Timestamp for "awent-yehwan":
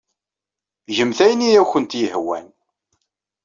1.61-2.47